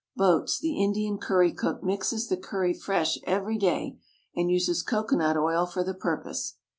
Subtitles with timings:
[0.15, 3.99] boats the Indian curry cook mixes the curry fresh every day
[4.35, 6.55] and uses cocoanut oil for the purpose.